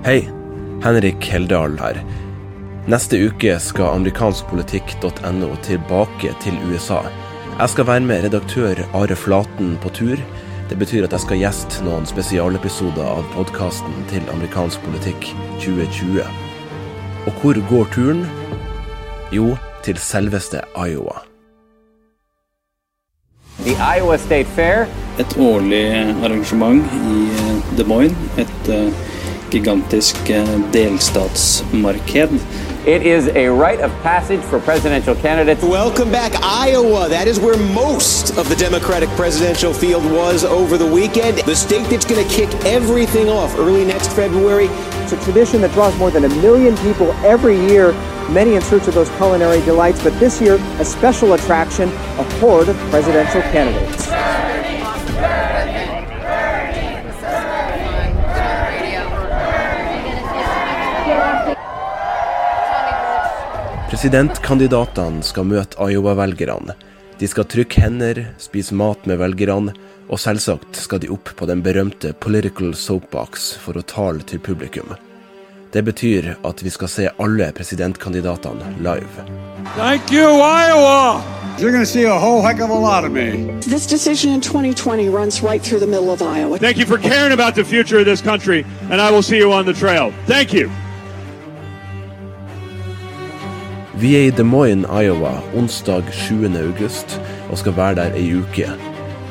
[0.00, 0.30] Hei,
[0.80, 1.98] Henrik Heldal her.
[2.88, 7.02] Neste uke skal amerikanskpolitikk.no tilbake til USA.
[7.58, 10.22] Jeg skal være med redaktør Are Flaten på tur.
[10.70, 15.28] Det betyr at jeg skal gjeste noen spesialepisoder av podkasten til Amerikansk politikk
[15.60, 16.24] 2020.
[17.28, 18.24] Og hvor går turen?
[19.36, 19.52] Jo,
[19.84, 21.26] til selveste Iowa.
[23.68, 24.88] The Iowa State Fair.
[25.20, 25.84] Et årlig
[26.24, 28.16] arrangement i eh, Des Moines.
[28.40, 28.88] Et uh,
[29.50, 32.40] gigantisk uh, delstatsmarked.
[32.86, 35.62] It is a rite of passage for presidential candidates.
[35.62, 37.10] Welcome back, Iowa.
[37.10, 41.38] That is where most of the Democratic presidential field was over the weekend.
[41.44, 44.68] The state that's going to kick everything off early next February.
[45.02, 47.92] It's a tradition that draws more than a million people every year,
[48.30, 50.02] many in search of those culinary delights.
[50.02, 53.99] But this year, a special attraction, a horde of presidential candidates.
[63.90, 66.76] Presidentkandidatene skal møte Iowa-velgerne.
[67.18, 69.72] De skal trykke hender, spise mat med velgerne,
[70.06, 74.94] og selvsagt skal de opp på den berømte political soapbox for å tale til publikum.
[75.74, 79.26] Det betyr at vi skal se alle presidentkandidatene live.
[79.74, 81.18] Thank you, Iowa!
[81.58, 83.58] You're going to see a whole heck of a lot of me.
[83.60, 86.58] This decision in 2020 runs right through the middle of Iowa.
[86.58, 89.52] Thank you for caring about the future of this country, and I will see you
[89.52, 90.12] on the trail.
[90.26, 90.70] Thank you.
[94.00, 96.46] Vi er i Des Moines, Iowa, onsdag 7.
[96.56, 97.20] august,
[97.50, 98.64] og skal være der ei uke.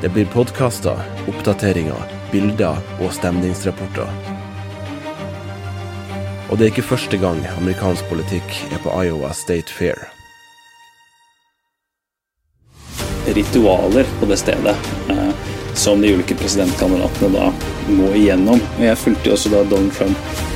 [0.04, 1.00] Det blir podkaster,
[1.32, 4.12] oppdateringer, bilder og stemningsrapporter.
[6.50, 10.06] Og det er ikke første gang amerikansk politikk er på Iowa State Fair.
[13.26, 14.78] Ritualer på det stedet
[15.10, 15.34] eh,
[15.74, 17.50] som de ulike presidentkandidatene da
[17.90, 18.62] må igjennom.
[18.78, 20.49] Jeg fulgte jo også da Donald Trump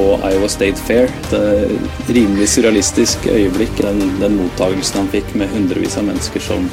[0.00, 1.04] på Iowa State Fair.
[1.04, 1.76] Et eh,
[2.08, 3.76] rimelig surrealistisk øyeblikk.
[3.84, 6.68] Den, den mottagelsen han fikk med hundrevis av mennesker som,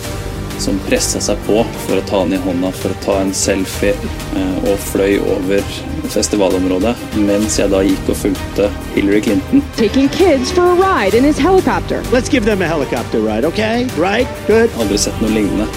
[0.63, 3.91] som pressa seg på for å ta han i hånda, for å ta en selfie,
[4.37, 5.75] eh, og fløy over
[6.13, 6.95] festivalområdet.
[7.27, 9.63] Mens jeg da gikk og fulgte Hillary Clinton.
[9.75, 12.01] taking kids for a ride in his helicopter.
[12.15, 13.87] Let's give them a helicopter ride, okay?
[13.97, 14.27] Right?
[14.47, 14.71] Good.
[14.79, 15.67] Aldri sett noe lignende.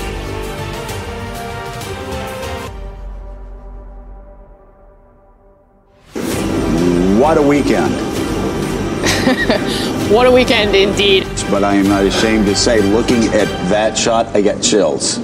[7.31, 7.95] What a weekend.
[10.11, 11.23] What a weekend indeed.
[11.49, 15.23] But I am not ashamed to say, looking at that shot, I get chills.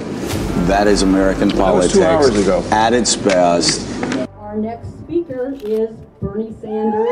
[0.68, 2.62] That is American was politics two hours ago.
[2.70, 3.84] at its best.
[4.38, 5.90] Our next speaker is
[6.20, 7.08] Bernie Sanders.